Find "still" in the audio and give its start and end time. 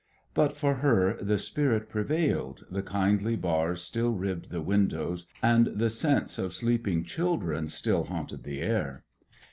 3.83-4.13, 7.67-8.05